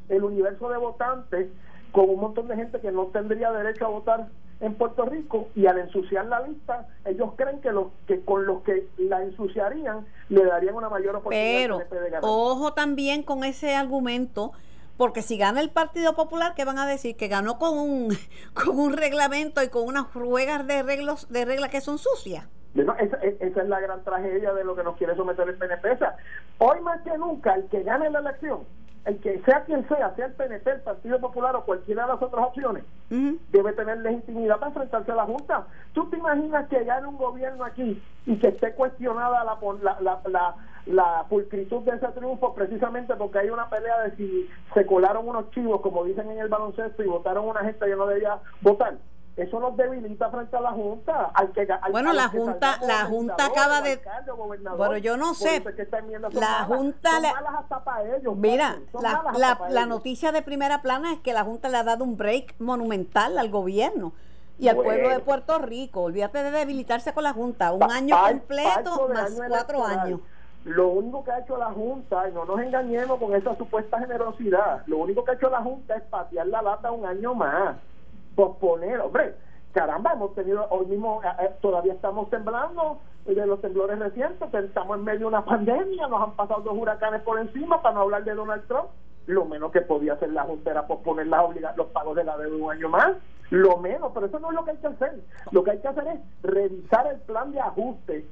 [0.08, 1.48] el universo de votantes
[1.92, 4.28] con un montón de gente que no tendría derecho a votar
[4.60, 8.62] en Puerto Rico y al ensuciar la lista ellos creen que los que con los
[8.62, 12.22] que la ensuciarían le darían una mayor oportunidad Pero, de ganar.
[12.22, 14.52] ojo también con ese argumento
[14.96, 17.16] porque si gana el Partido Popular, ¿qué van a decir?
[17.16, 18.08] Que ganó con un,
[18.54, 22.48] con un reglamento y con unas ruegas de reglas, de reglas que son sucias.
[22.74, 25.98] esa, es la gran tragedia de lo que nos quiere someter el PNP.
[26.58, 28.60] hoy más que nunca, el que gane la elección,
[29.04, 32.22] el que sea quien sea, sea el PNP, el Partido Popular o cualquiera de las
[32.22, 35.66] otras opciones, debe tener legitimidad para enfrentarse a la Junta.
[35.92, 39.58] ¿Tú te imaginas que gane un gobierno aquí y que esté cuestionada la,
[40.00, 40.54] la, la
[40.86, 45.50] la pulcritud de ese triunfo precisamente porque hay una pelea de si se colaron unos
[45.50, 48.94] chivos, como dicen en el baloncesto, y votaron una gente que no debía votar.
[49.36, 51.32] Eso nos debilita frente a la Junta.
[51.34, 54.00] Al que, bueno, la Junta, la Junta acaba de.
[54.76, 55.62] Bueno, yo no sé.
[56.32, 57.10] La Junta.
[58.36, 62.04] mira, la, la, la noticia de primera plana es que la Junta le ha dado
[62.04, 64.12] un break monumental al gobierno
[64.58, 66.02] y al pueblo de Puerto Rico.
[66.02, 67.72] Olvídate de debilitarse con la Junta.
[67.72, 70.20] Un año completo más cuatro años.
[70.64, 74.82] Lo único que ha hecho la Junta, y no nos engañemos con esa supuesta generosidad,
[74.86, 77.76] lo único que ha hecho la Junta es patear la lata un año más,
[78.34, 79.34] posponer, hombre,
[79.72, 84.98] caramba, hemos tenido, hoy mismo eh, eh, todavía estamos temblando de los temblores recientes, estamos
[84.98, 88.24] en medio de una pandemia, nos han pasado dos huracanes por encima, para no hablar
[88.24, 88.88] de Donald Trump,
[89.26, 92.64] lo menos que podía hacer la Junta era posponer las los pagos de la deuda
[92.64, 93.16] un año más,
[93.50, 95.20] lo menos, pero eso no es lo que hay que hacer,
[95.50, 98.26] lo que hay que hacer es revisar el plan de ajuste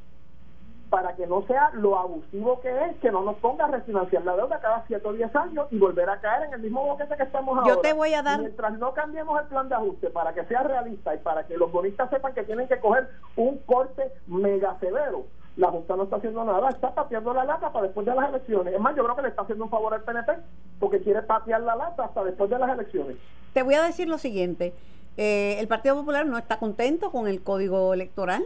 [0.93, 4.37] para que no sea lo abusivo que es, que no nos ponga a refinanciar la
[4.37, 7.23] deuda cada 7 o 10 años y volver a caer en el mismo boquete que
[7.23, 7.75] estamos ahora.
[7.75, 8.41] Yo te voy a dar...
[8.41, 11.73] Mientras no cambiemos el plan de ajuste para que sea realista y para que los
[11.73, 15.25] bonistas sepan que tienen que coger un corte mega severo,
[15.57, 18.75] la Junta no está haciendo nada, está pateando la lata para después de las elecciones.
[18.75, 20.31] Es más, yo creo que le está haciendo un favor al PNP
[20.79, 23.17] porque quiere patear la lata hasta después de las elecciones.
[23.55, 24.75] Te voy a decir lo siguiente,
[25.17, 28.45] eh, el Partido Popular no está contento con el código electoral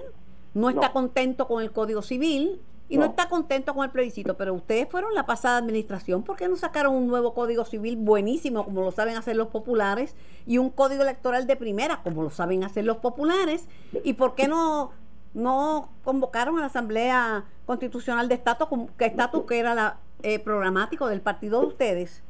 [0.57, 3.05] no está contento con el Código Civil y no.
[3.05, 6.95] está contento con el plebiscito, pero ustedes fueron la pasada administración, ¿por qué no sacaron
[6.95, 10.15] un nuevo Código Civil buenísimo, como lo saben hacer los populares,
[10.47, 13.67] y un Código Electoral de primera, como lo saben hacer los populares?
[14.03, 14.93] ¿Y por qué no,
[15.35, 21.07] no convocaron a la Asamblea Constitucional de Estatus, que, estatus que era la, eh, programático
[21.07, 22.23] del partido de ustedes?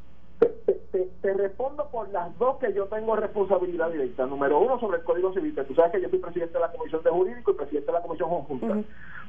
[1.21, 4.25] Te, respondo por las dos que yo tengo responsabilidad directa.
[4.27, 5.55] Número uno, sobre el Código Civil.
[5.67, 8.03] tú sabes que yo soy presidente de la Comisión de Jurídico y presidente de la
[8.03, 8.79] Comisión Conjunta.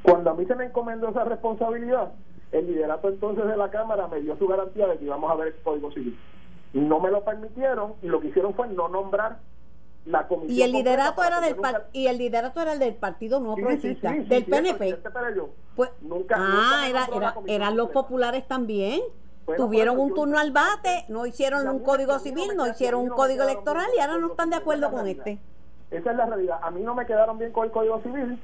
[0.04, 2.12] Cuando a mí se me encomendó esa responsabilidad,
[2.52, 5.48] el liderato entonces de la Cámara me dio su garantía de que íbamos a ver
[5.48, 6.18] el Código Civil.
[6.74, 9.40] No me lo permitieron y lo que hicieron fue no nombrar
[10.06, 11.58] la comisión y el liderato era del
[11.92, 15.00] y el liderato era el del partido no progresista del PNP
[15.76, 19.02] pues, nunca, ah era, eran los populares también
[19.56, 23.88] tuvieron un turno al bate no hicieron un código civil no hicieron un código electoral
[23.96, 25.40] y ahora no están de acuerdo con este.
[25.92, 26.60] Esa es la realidad.
[26.62, 28.40] A mí no me quedaron bien con el código civil.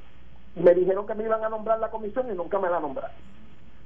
[0.55, 3.15] Me dijeron que me iban a nombrar la comisión y nunca me la nombraron.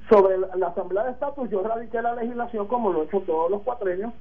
[0.09, 3.61] Sobre la, Asamblea de Estatus yo radiqué la legislación como lo he hecho todos los
[3.63, 4.13] cuatrenios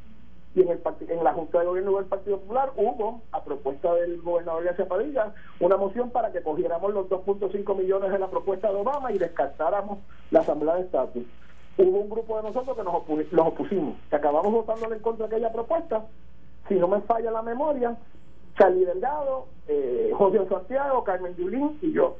[0.54, 4.20] y en, el en la Junta de Gobierno del Partido Popular hubo, a propuesta del
[4.22, 8.76] gobernador García Padilla, una moción para que cogiéramos los 2.5 millones de la propuesta de
[8.76, 9.98] Obama y descartáramos
[10.30, 11.24] la Asamblea de Estatus.
[11.78, 15.36] Hubo un grupo de nosotros que nos los opusimos, que acabamos votándole en contra de
[15.36, 16.06] aquella propuesta.
[16.68, 17.96] Si no me falla la memoria,
[18.58, 22.16] Charlie Delgado, eh, José Santiago, Carmen Yulín y yo.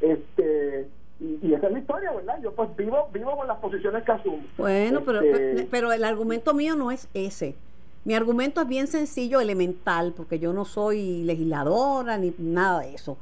[0.00, 0.88] Este,
[1.20, 2.40] y, esa es la historia, ¿verdad?
[2.42, 4.44] Yo pues vivo vivo con las posiciones que asumo.
[4.56, 7.54] Bueno, pero, este, pero el argumento mío no es ese.
[8.04, 13.18] Mi argumento es bien sencillo, elemental, porque yo no soy legisladora ni nada de eso.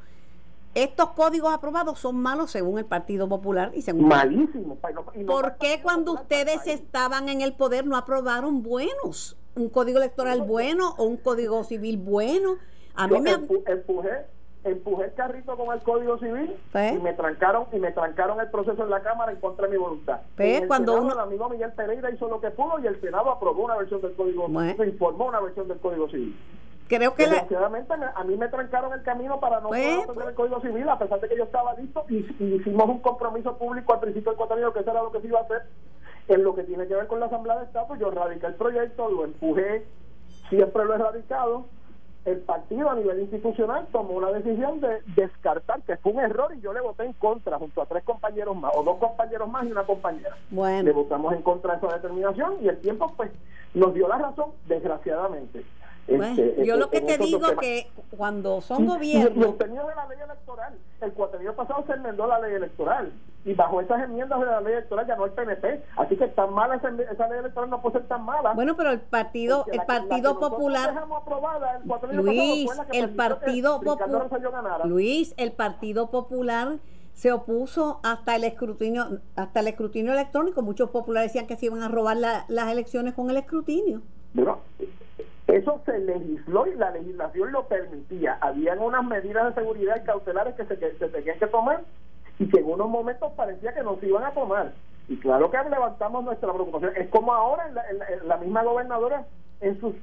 [0.77, 4.09] Estos códigos aprobados son malos según el Partido Popular y según...
[4.09, 4.77] Malísimo.
[5.25, 9.39] ¿Por qué cuando ustedes estaban en el poder no aprobaron buenos?
[9.55, 12.57] Un código electoral bueno o un código civil bueno.
[12.93, 13.31] A mí me...
[13.31, 14.27] Empujé
[14.63, 16.93] empujé el carrito con el Código Civil pues.
[16.93, 19.77] y me trancaron y me trancaron el proceso en la Cámara en contra de mi
[19.77, 20.19] voluntad.
[20.35, 21.13] Pues, cuando uno...
[21.13, 24.13] el amigo Miguel Pereira hizo lo que pudo y el Senado aprobó una versión del
[24.13, 26.35] Código se informó una versión del Código Civil.
[26.87, 30.61] Creo que Desgraciadamente a mí me trancaron el camino para no pues, poder el Código
[30.61, 34.31] Civil a pesar de que yo estaba listo y, hicimos un compromiso público al principio
[34.31, 35.63] del cuatro que eso era lo que se iba a hacer
[36.27, 39.09] en lo que tiene que ver con la Asamblea de Estado, yo radiqué el proyecto,
[39.09, 39.85] lo empujé,
[40.49, 41.65] siempre lo he radicado
[42.27, 46.59] el partido a nivel institucional tomó una decisión de descartar que fue un error y
[46.59, 49.71] yo le voté en contra junto a tres compañeros más o dos compañeros más y
[49.71, 50.35] una compañera.
[50.49, 50.83] Bueno.
[50.83, 53.31] Le votamos en contra de esa determinación y el tiempo pues
[53.73, 55.63] nos dio la razón desgraciadamente.
[56.07, 59.35] Este, yo lo que te digo que cuando son gobiernos...
[59.35, 63.11] Los de la ley electoral, el cuatrimestre pasado se enmendó la ley electoral
[63.43, 66.53] y bajo esas enmiendas de la ley electoral ya no el PNP, así que tan
[66.53, 68.53] mala esa, ley electoral no puede ser tan mala.
[68.53, 71.05] Bueno, pero el partido el partido popular
[72.11, 76.77] Luis, el partido popular Luis, el partido popular
[77.13, 81.83] se opuso hasta el escrutinio hasta el escrutinio electrónico, muchos populares decían que se iban
[81.83, 84.01] a robar las elecciones con el escrutinio.
[84.33, 84.59] Bueno,
[85.57, 88.37] eso se legisló y la legislación lo permitía.
[88.41, 91.81] Habían unas medidas de seguridad cautelares que se, tenían que tomar
[92.39, 94.73] y que en unos momentos parecía que no se iban a tomar.
[95.07, 96.91] Y claro que levantamos nuestra preocupación.
[96.95, 99.25] Es como ahora en la, misma gobernadora
[99.61, 99.95] en sus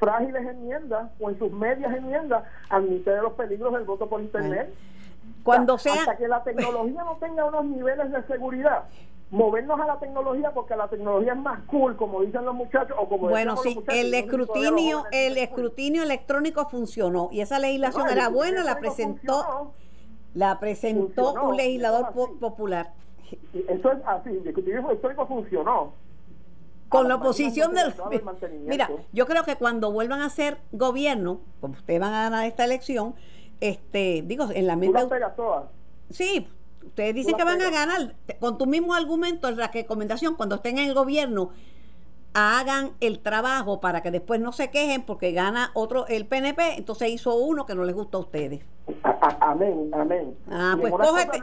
[0.00, 4.74] frágiles enmiendas o en sus medias enmiendas admite de los peligros del voto por internet.
[5.44, 5.94] Cuando sea...
[5.94, 8.84] Hasta que la tecnología no tenga unos niveles de seguridad,
[9.30, 13.08] movernos a la tecnología porque la tecnología es más cool, como dicen los muchachos, o
[13.08, 18.78] como Bueno, sí, el escrutinio, el escrutinio electrónico funcionó y esa legislación era buena, la
[18.78, 19.72] presentó,
[20.34, 22.92] la presentó un legislador popular.
[23.52, 25.92] Eso es así, el escrutinio electrónico funcionó.
[26.88, 27.92] Con la oposición del...
[28.66, 32.64] Mira, yo creo que cuando vuelvan a ser gobierno, como ustedes van a ganar esta
[32.64, 33.14] elección,
[33.60, 34.98] este, digo, en la mente...
[36.08, 36.48] Sí,
[36.88, 40.88] ustedes dicen que van a ganar con tu mismo argumento, la recomendación, cuando estén en
[40.88, 41.50] el gobierno,
[42.34, 47.10] hagan el trabajo para que después no se quejen porque gana otro el PNP, entonces
[47.10, 48.60] hizo uno que no les gusta a ustedes.
[49.40, 50.36] amén, amén.
[50.50, 51.42] Ah, pues cógete,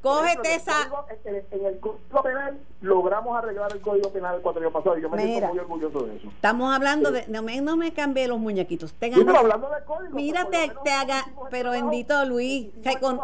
[0.00, 0.90] cógete esa...
[1.24, 5.22] En, el Código Penal logramos arreglar el Código Penal el cuatro pasado y yo me
[5.22, 6.28] siento muy orgulloso de eso.
[6.28, 7.26] Estamos hablando de...
[7.28, 8.92] No me, no me cambié los muñequitos.
[8.94, 10.14] Te pero hablando de código...
[10.14, 11.24] Mira, te, haga...
[11.50, 12.68] Pero bendito Luis.
[13.00, 13.20] Con,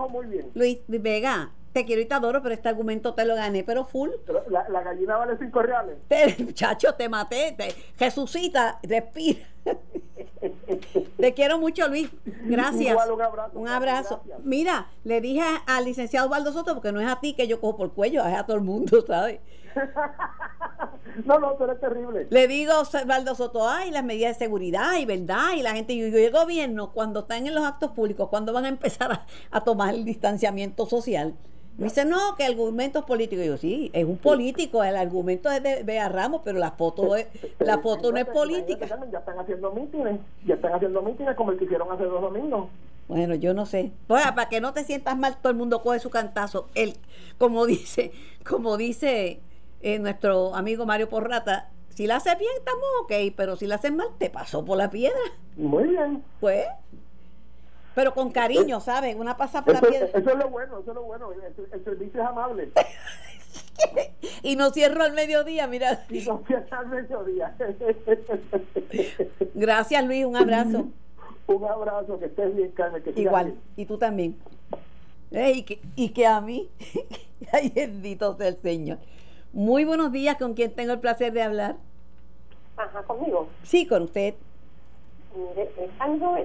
[0.55, 4.11] Luis Vega, te quiero y te adoro, pero este argumento te lo gané, pero full.
[4.49, 5.97] la, gallina vale cinco reales.
[6.39, 7.55] muchacho, te maté.
[7.57, 9.47] Te, Jesucita, respira.
[11.19, 12.11] te quiero mucho, Luis.
[12.25, 12.97] Gracias.
[13.55, 14.23] un abrazo.
[14.43, 17.77] Mira, le dije al licenciado Osvaldo Soto, porque no es a ti que yo cojo
[17.77, 19.41] por cuello, es a todo el mundo, ¿sabes?
[21.25, 22.27] no, no, pero es terrible.
[22.31, 25.93] Le digo a Osvaldo Soto, ay, las medidas de seguridad y verdad, y la gente,
[25.93, 29.95] y el gobierno, cuando están en los actos públicos, cuando van a empezar a tomar
[29.95, 31.37] el distanciamiento social?
[31.81, 33.43] Me dice, no, que argumentos políticos.
[33.43, 37.17] Y yo, sí, es un político, el argumento es de Bea Ramos, pero la foto
[37.17, 37.27] es,
[37.59, 38.87] la foto no es política.
[39.11, 42.69] Ya están haciendo mítines, ya están haciendo mítines como el que hicieron hace dos domingos.
[43.09, 43.93] Bueno, yo no sé.
[44.07, 46.69] Pues, para que no te sientas mal, todo el mundo coge su cantazo.
[46.75, 46.99] El,
[47.39, 48.13] como dice,
[48.47, 49.41] como dice
[49.81, 53.93] eh, nuestro amigo Mario Porrata, si la haces bien, estamos ok, pero si la haces
[53.93, 55.19] mal, te pasó por la piedra.
[55.57, 56.23] Muy bien.
[56.41, 56.67] Pues,
[58.01, 59.15] pero con cariño, ¿sabes?
[59.15, 60.07] Una pasa por la piedra.
[60.07, 61.33] Eso es lo bueno, eso es lo bueno.
[61.33, 62.71] El, servicio es amable.
[64.43, 66.07] y no cierro al mediodía, mira.
[66.09, 67.55] Y no cierro al mediodía.
[69.55, 70.25] Gracias, Luis.
[70.25, 70.87] Un abrazo.
[71.47, 73.03] Un abrazo, que estés bien, Carmen.
[73.03, 74.35] Que Igual, y tú también.
[75.31, 76.71] Eh, y, que, y que a mí,
[77.53, 78.97] ay bendito sea el Señor.
[79.53, 81.77] Muy buenos días, ¿con quién tengo el placer de hablar?
[82.79, 83.47] Ajá, conmigo.
[83.63, 84.37] Sí, con usted.
[85.37, 86.39] Mire, es algo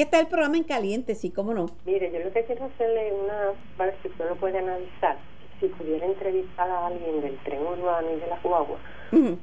[0.00, 1.66] Está el programa en caliente, sí, cómo no.
[1.84, 5.16] Mire, yo lo que quiero hacerle una, para si usted lo puede analizar,
[5.60, 8.78] si pudiera entrevistar a alguien del tren urbano y de la guagua,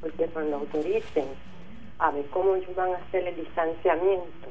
[0.01, 1.25] porque cuando autoricen
[1.99, 4.47] a ver cómo ellos van a hacer el distanciamiento,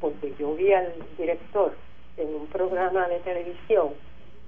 [0.00, 1.74] porque yo vi al director
[2.16, 3.90] en un programa de televisión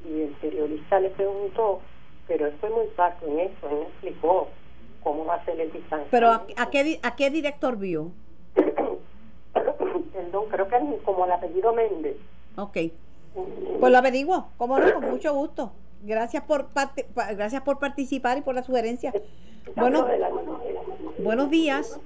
[0.05, 1.81] y el periodista le preguntó,
[2.27, 4.49] pero él fue muy parco en eso, él me explicó
[5.03, 6.11] cómo va a ser el distanciamiento.
[6.11, 8.11] Pero ¿a, qué, a qué director vio?
[10.15, 12.17] Perdón, creo que es como el apellido Méndez.
[12.57, 12.79] Ok.
[13.81, 15.73] Pues lo averiguo, cómo no, con mucho gusto.
[16.03, 17.07] Gracias por parte,
[17.37, 19.13] gracias por participar y por la sugerencia.
[19.75, 20.07] Bueno,
[21.19, 22.01] buenos días.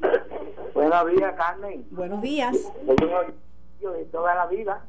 [0.72, 1.84] Buenos días, Carmen.
[1.90, 2.72] Buenos días.
[3.80, 4.82] Yo de toda la vida.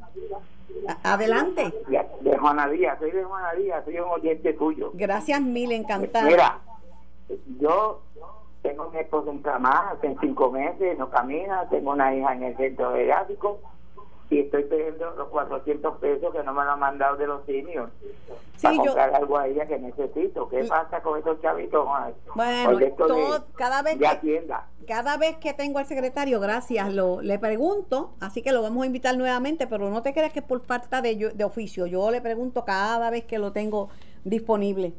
[1.03, 1.73] Adelante.
[2.21, 4.91] De, Juana Díaz, soy de Juana Díaz, soy un oyente tuyo.
[4.93, 6.25] Gracias mil, encantada.
[6.25, 6.59] Mira,
[7.59, 8.01] yo
[8.69, 12.57] tengo mi esposo en cama hace cinco meses, no camina, tengo una hija en el
[12.57, 13.59] centro geriátrico
[14.29, 17.89] y estoy pidiendo los 400 pesos que no me lo han mandado de los simios
[18.61, 20.47] para comprar algo a ella que necesito.
[20.49, 21.87] ¿Qué pasa con estos chavitos?
[22.35, 22.79] Bueno,
[23.55, 24.43] cada vez que,
[24.85, 28.85] cada vez que tengo al secretario, gracias, lo le pregunto, así que lo vamos a
[28.85, 32.21] invitar nuevamente, pero no te creas que es por falta de, de oficio, yo le
[32.21, 33.89] pregunto cada vez que lo tengo
[34.25, 34.93] disponible.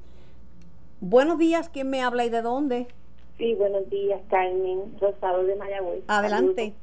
[0.98, 2.88] Buenos días, ¿quién me habla y de dónde?
[3.40, 6.04] Sí, buenos días, Carmen Rosado de Mayagüez.
[6.08, 6.74] Adelante.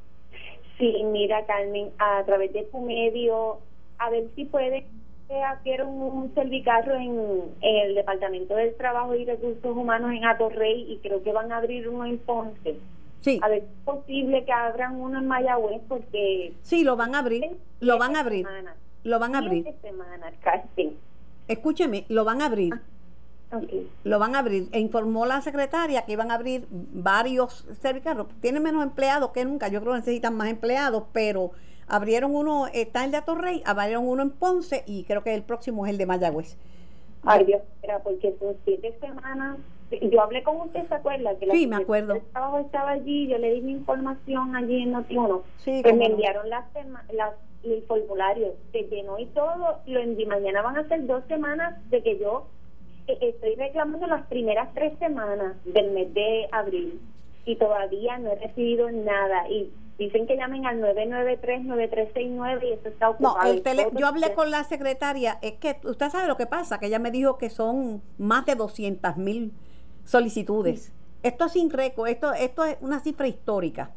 [0.80, 3.60] Sí, mira, Carmen, a través de tu medio,
[3.99, 4.88] a ver si puede
[5.45, 11.22] hacer un servicarro en, el Departamento del Trabajo y Recursos Humanos en Atorrey y creo
[11.22, 12.80] que van a abrir uno en Ponce.
[13.22, 13.39] Sí.
[13.43, 16.53] A ver si es posible que abran uno en Mayagüez porque...
[16.64, 18.47] Sí, lo van a abrir, lo van a abrir.
[19.03, 19.64] Lo van a abrir.
[19.84, 20.34] Semana,
[21.47, 22.74] Escúcheme, lo van a abrir.
[22.74, 22.82] Ah.
[24.04, 24.68] Lo van a abrir.
[24.72, 28.28] E informó la secretaria que iban a abrir varios servicarros.
[28.41, 29.68] Tienen menos empleados que nunca.
[29.70, 31.52] Yo creo que necesitan más empleados, pero
[31.88, 35.86] abrieron uno, está el de Atorrey, abrieron uno en Ponce y creo que el próximo
[35.86, 36.58] es el de Mayagüez.
[37.24, 39.58] Ay, Dios, era porque son siete semanas.
[39.89, 41.34] Yo hablé con usted, ¿se acuerda?
[41.39, 42.16] Que sí, me acuerdo.
[42.16, 45.43] El trabajo estaba allí, yo le di mi información allí en Notiuno.
[45.60, 46.66] Sí, pues me enviaron las,
[47.14, 47.34] las,
[47.64, 50.26] el formulario, se llenó y todo, lo envié.
[50.26, 52.48] Mañana van a ser dos semanas de que yo
[53.08, 56.99] estoy reclamando las primeras tres semanas del mes de abril
[57.45, 63.10] y todavía no he recibido nada y dicen que llamen al 993-9369 y eso está
[63.10, 63.38] ocupado.
[63.38, 66.80] No, el tele, yo hablé con la secretaria, es que usted sabe lo que pasa,
[66.80, 69.53] que ella me dijo que son más de 200 mil
[70.03, 70.93] solicitudes.
[71.24, 73.91] Esto es sin récord, esto, esto es una cifra histórica.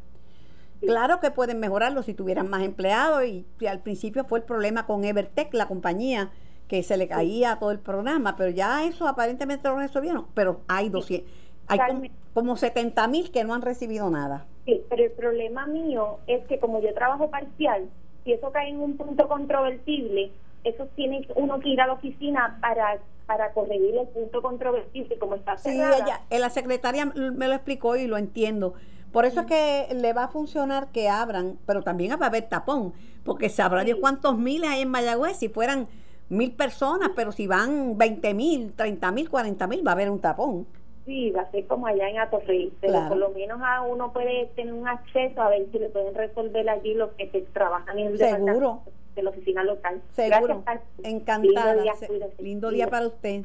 [0.79, 4.87] Claro que pueden mejorarlo si tuvieran más empleados y, y al principio fue el problema
[4.87, 6.31] con Evertech, la compañía
[6.71, 10.87] que se le caía todo el programa, pero ya eso aparentemente lo resolvieron, pero hay
[10.87, 11.29] 200,
[11.67, 14.45] hay como, 70 mil que no han recibido nada.
[14.63, 17.89] Sí, pero el problema mío es que como yo trabajo parcial,
[18.23, 20.31] si eso cae en un punto controvertible,
[20.63, 25.35] eso tiene uno que ir a la oficina para para corregir el punto controvertible como
[25.35, 25.95] está cerrada.
[25.97, 28.75] Sí, ella, la secretaria me lo explicó y lo entiendo.
[29.11, 32.43] Por eso es que le va a funcionar que abran, pero también va a haber
[32.47, 32.93] tapón,
[33.23, 35.87] porque sabrá Dios cuántos miles hay en Mayagüez si fueran
[36.31, 40.19] mil personas, pero si van 20 mil, 30 mil, 40 mil, va a haber un
[40.19, 40.65] tapón.
[41.05, 44.45] Sí, va a ser como allá en Atorrey, pero por lo menos a uno puede
[44.55, 48.17] tener un acceso a ver si le pueden resolver allí los que trabajan en el
[48.17, 48.81] Seguro.
[49.15, 50.01] de la oficina local.
[50.11, 50.63] Seguro.
[51.03, 51.75] Encantada.
[51.75, 53.43] Lindo día, Lindo día para usted.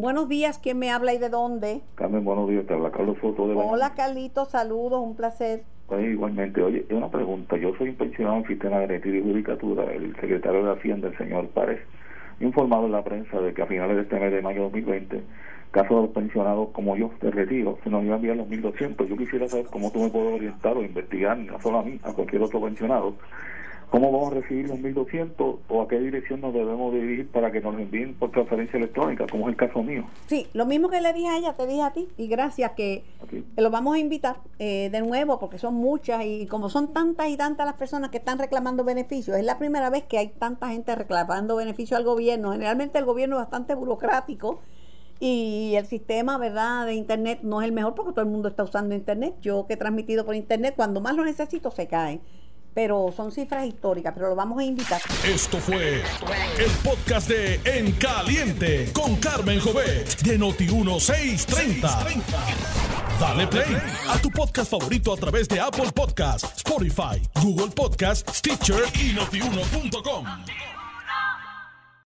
[0.00, 1.80] Buenos días, ¿quién me habla y de dónde?
[1.96, 5.64] Carmen, buenos días, te habla Carlos Soto de Hola, Carlitos, saludos, un placer.
[5.88, 7.56] Pues igualmente, oye, una pregunta.
[7.56, 9.92] Yo soy un pensionado en sistema de retiro y judicatura.
[9.92, 11.80] El secretario de Hacienda, el señor Párez,
[12.38, 15.20] informado en la prensa de que a finales de este mes de mayo de 2020,
[15.72, 19.04] caso de los pensionados como yo de retiro, se nos iba a enviar los 1.200.
[19.04, 22.12] Yo quisiera saber cómo tú me puedes orientar o investigar, no solo a mí, a
[22.12, 23.14] cualquier otro pensionado,
[23.90, 27.62] ¿Cómo vamos a recibir los 1.200 o a qué dirección nos debemos dirigir para que
[27.62, 30.04] nos envíen por transferencia electrónica, como es el caso mío?
[30.26, 33.02] Sí, lo mismo que le dije a ella, te dije a ti, y gracias que
[33.56, 37.38] lo vamos a invitar eh, de nuevo, porque son muchas, y como son tantas y
[37.38, 40.94] tantas las personas que están reclamando beneficios, es la primera vez que hay tanta gente
[40.94, 42.52] reclamando beneficios al gobierno.
[42.52, 44.60] Generalmente el gobierno es bastante burocrático
[45.18, 48.64] y el sistema, ¿verdad?, de Internet no es el mejor porque todo el mundo está
[48.64, 49.34] usando Internet.
[49.40, 52.20] Yo que he transmitido por Internet, cuando más lo necesito, se cae
[52.78, 55.02] pero son cifras históricas, pero lo vamos a invitar.
[55.26, 62.06] Esto fue el podcast de En Caliente con Carmen Jovet de Noti 1630.
[63.18, 63.76] Dale play
[64.08, 70.77] a tu podcast favorito a través de Apple Podcasts, Spotify, Google Podcasts, Stitcher y notiuno.com.